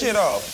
shit 0.00 0.16
off. 0.16 0.49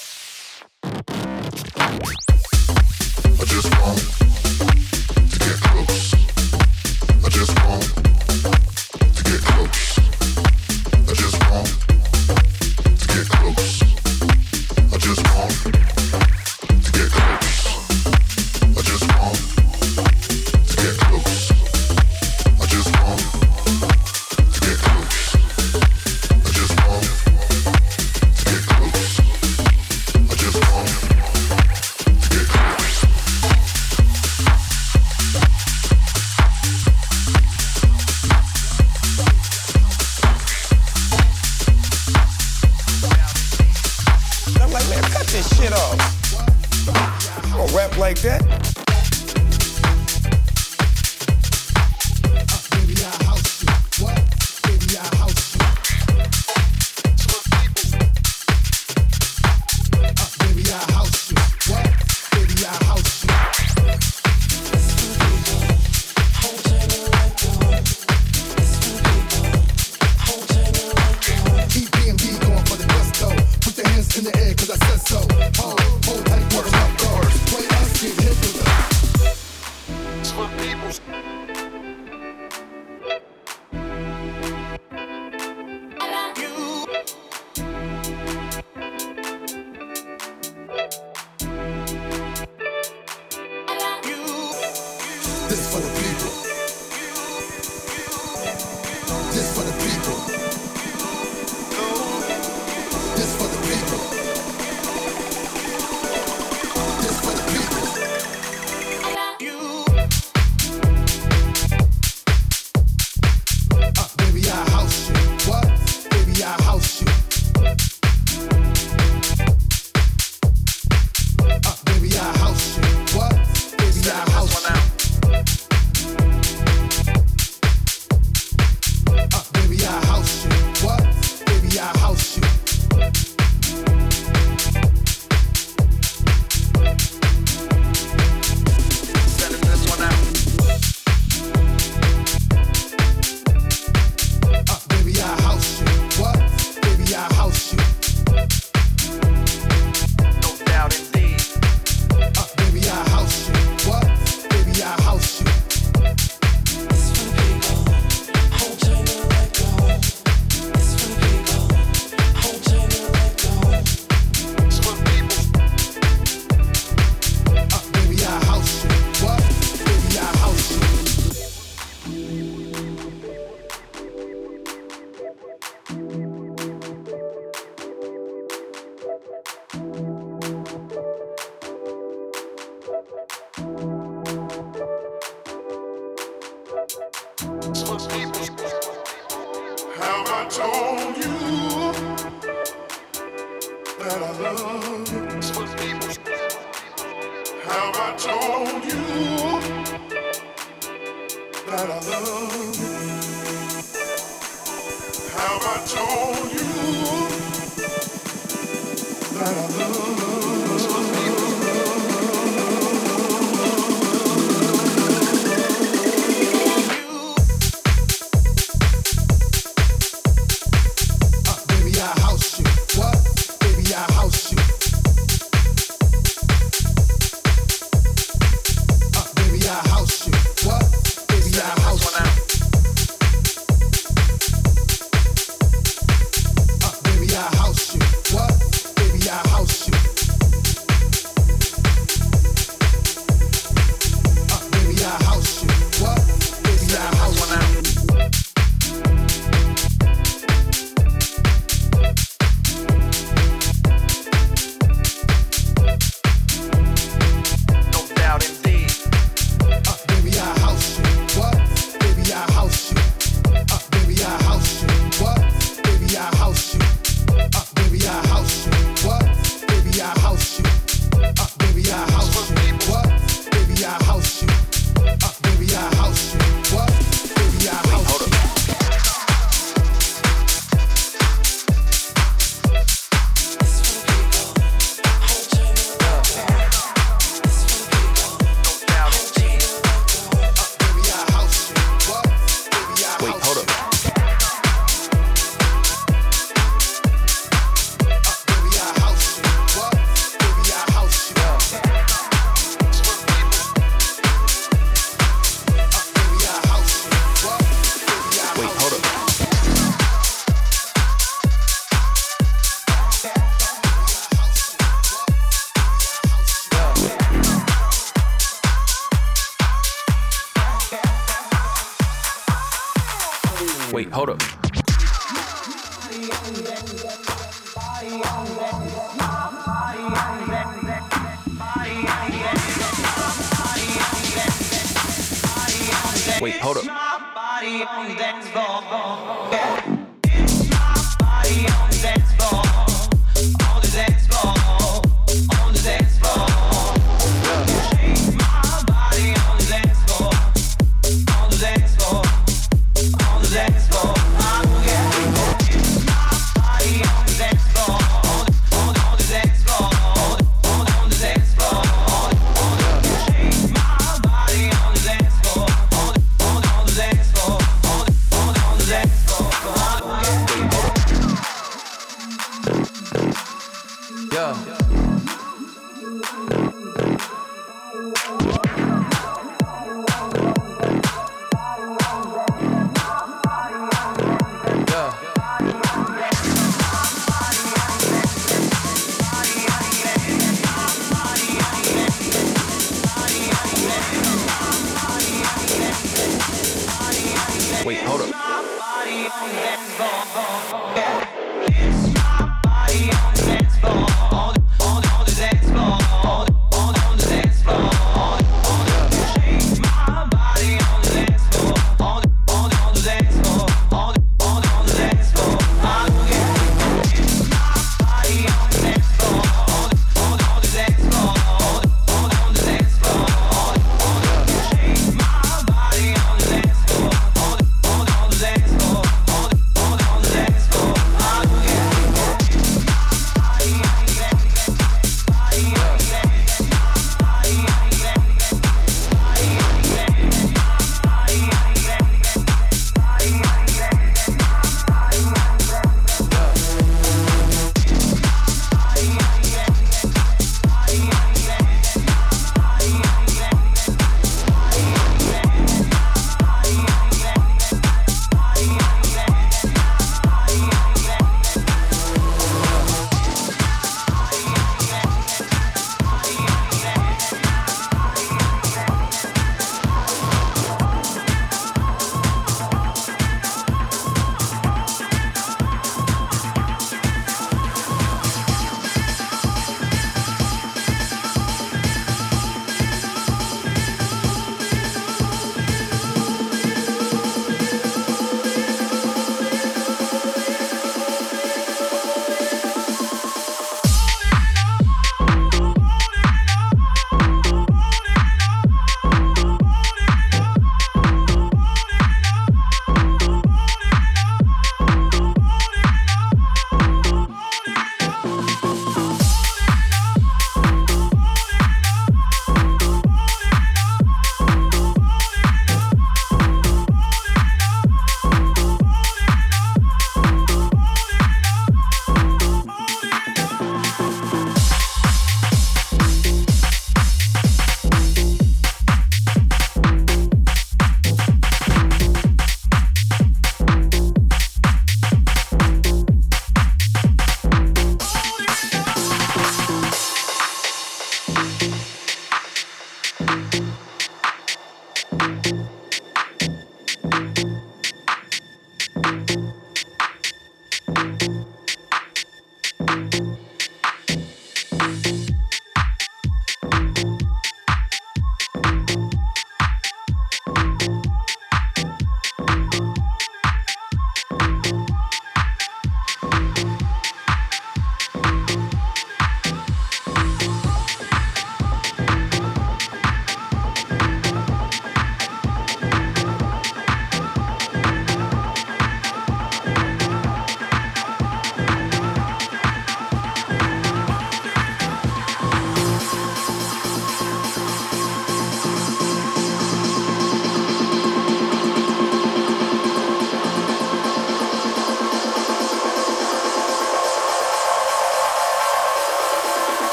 Rap 47.76 47.98
like 47.98 48.18
that. 48.22 48.75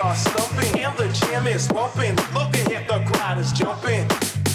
Are 0.00 0.14
stumping 0.14 0.80
and 0.80 0.96
the 0.96 1.08
jam 1.08 1.46
is 1.46 1.68
bumping. 1.68 2.16
Look 2.34 2.54
ahead, 2.54 2.88
the 2.88 3.04
crowd 3.10 3.38
is 3.38 3.52
jumping. 3.52 4.06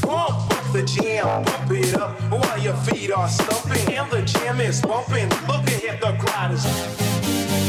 Pump 0.01 0.51
up 0.51 0.73
the 0.73 0.83
jam, 0.83 1.43
bump 1.43 1.71
it 1.71 1.95
up 1.95 2.19
while 2.31 2.59
your 2.59 2.75
feet 2.85 3.11
are 3.11 3.27
stumping 3.27 3.93
and 3.93 4.09
the 4.11 4.21
jam 4.23 4.59
is 4.59 4.81
bumping. 4.81 5.29
Look 5.47 5.67
ahead, 5.67 6.01
the 6.01 6.13
crowd 6.19 6.51
is. 6.51 6.65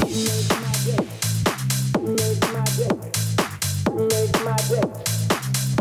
Make 0.07 0.51
my 0.63 0.73
day, 0.87 1.07
make 2.03 2.43
my 2.53 2.65
day. 2.77 3.07
Make 3.97 4.45
my 4.45 4.57
day. 4.69 4.83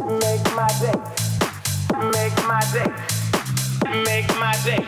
Make 0.06 0.56
my 0.56 0.70
day. 0.82 0.96
Make 2.00 2.38
my 2.48 2.62
day. 2.74 2.88
Make 4.06 4.30
my 4.40 4.56
day. 4.64 4.88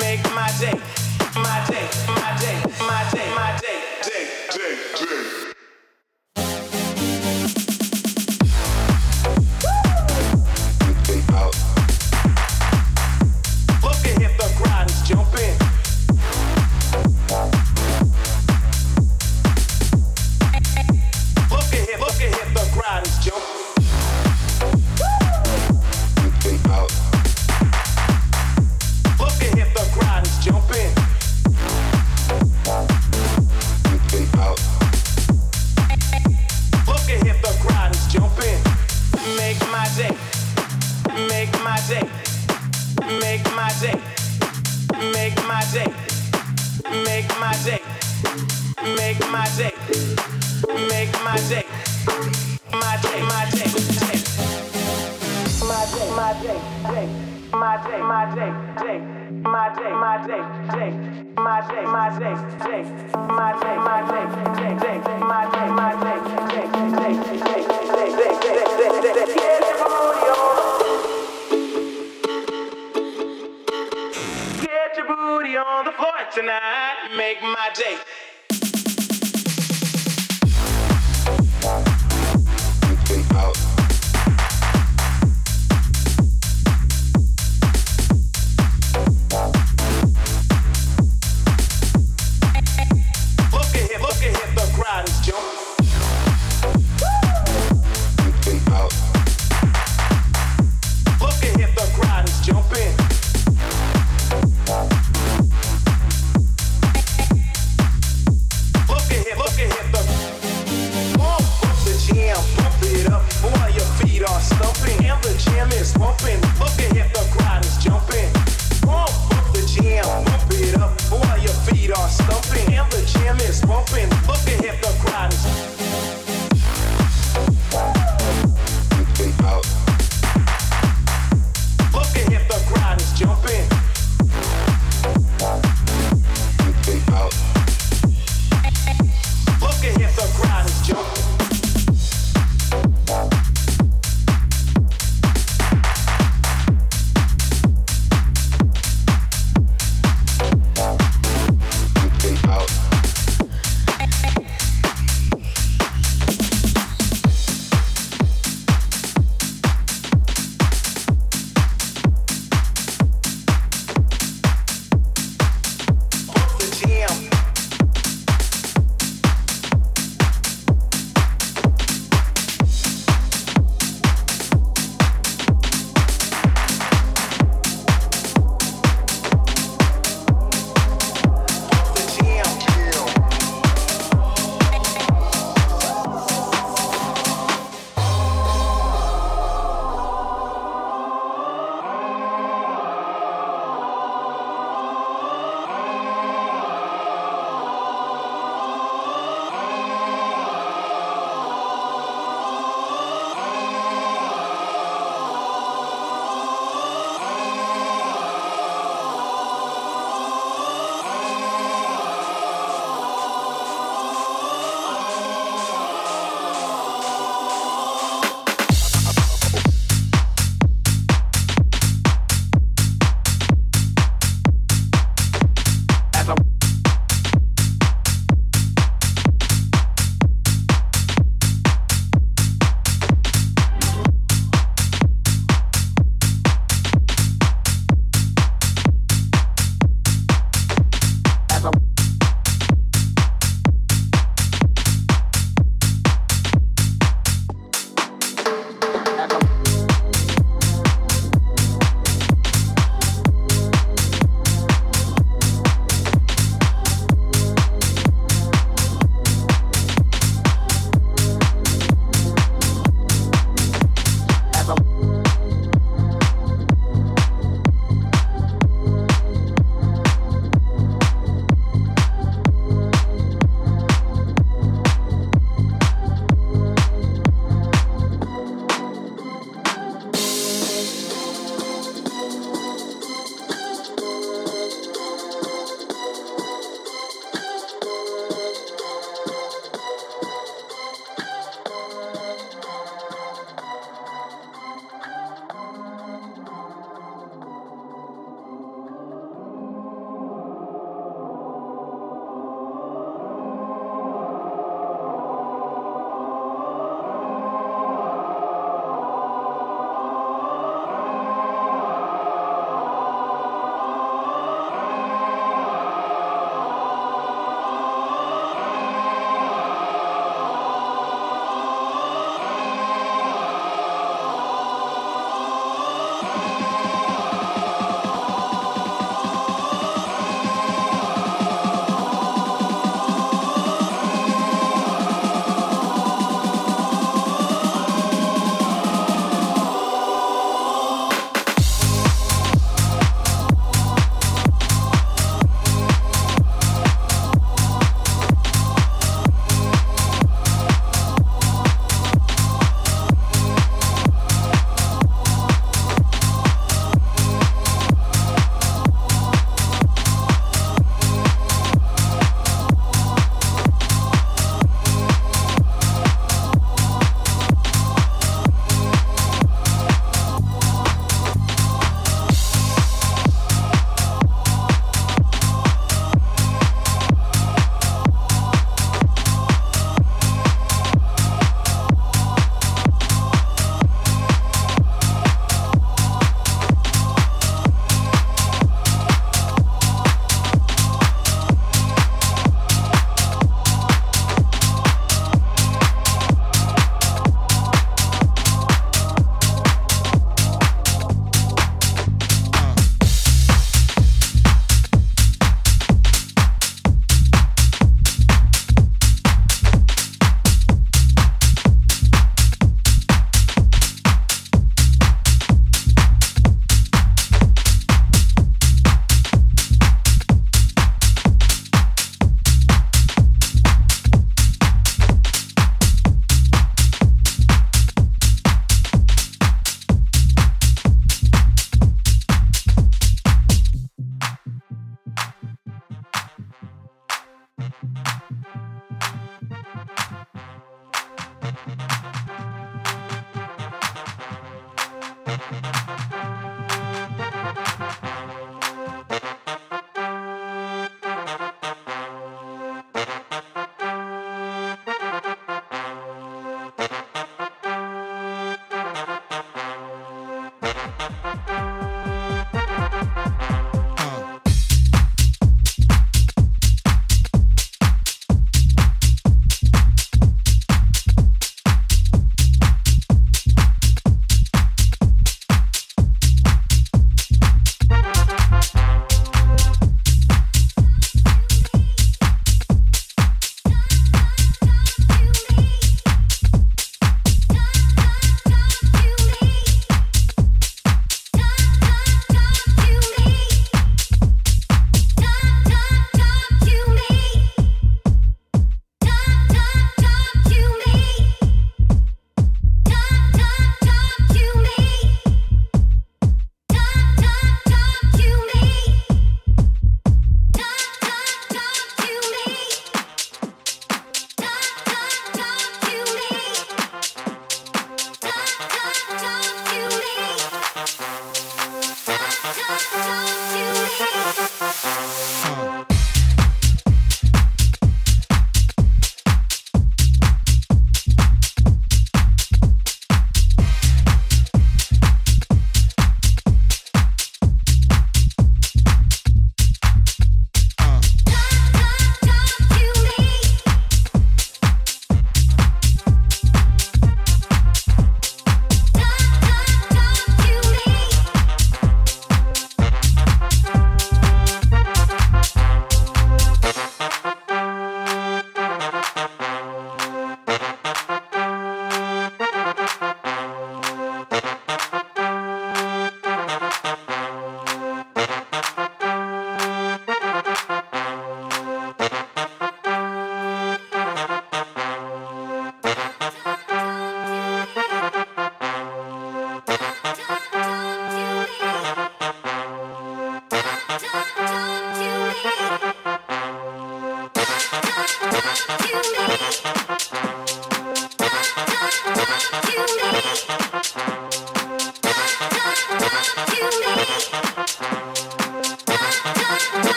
Make 0.00 0.24
my 0.34 0.50
day. 0.58 0.80
My 1.36 1.66
day. 1.68 1.88
My 2.80 3.08
day. 3.12 3.34
My 3.36 3.58
day. 3.60 3.82
Day, 4.02 4.28
day, 4.50 4.78
day. 4.98 5.47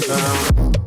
slow 0.00 0.16
down. 0.16 0.81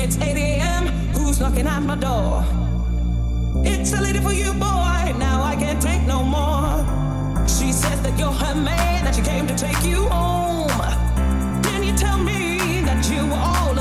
It's 0.00 0.16
8 0.16 0.36
a.m. 0.36 0.86
Who's 1.12 1.40
knocking 1.40 1.66
at 1.66 1.80
my 1.80 1.96
door? 1.96 2.44
It's 3.64 3.92
a 3.92 4.00
lady 4.00 4.20
for 4.20 4.32
you, 4.32 4.52
boy. 4.52 5.12
Now 5.18 5.42
I 5.42 5.56
can't 5.58 5.82
take 5.82 6.02
no 6.06 6.22
more. 6.22 6.86
She 7.48 7.72
says 7.72 8.00
that 8.02 8.16
you're 8.16 8.30
her 8.30 8.54
man, 8.54 9.04
that 9.04 9.16
she 9.16 9.22
came 9.22 9.48
to 9.48 9.56
take 9.56 9.82
you 9.82 10.08
home. 10.08 10.68
Then 11.62 11.82
you 11.82 11.96
tell 11.96 12.16
me 12.16 12.80
that 12.82 13.10
you 13.10 13.26
were 13.26 13.42
all 13.52 13.77